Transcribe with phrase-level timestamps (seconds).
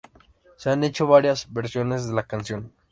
[0.57, 2.73] Se han hecho varias versiones de la canción.